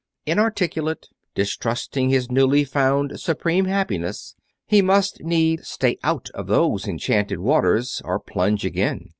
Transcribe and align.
Inarticulate, 0.25 1.09
distrusting 1.35 2.09
his 2.09 2.31
newly 2.31 2.63
found 2.63 3.19
supreme 3.19 3.65
happiness, 3.65 4.33
he 4.65 4.81
must 4.81 5.21
needs 5.23 5.67
stay 5.67 5.99
out 6.03 6.27
of 6.33 6.47
those 6.47 6.87
enchanted 6.87 7.37
waters 7.39 8.01
or 8.03 8.19
plunge 8.19 8.65
again. 8.65 9.09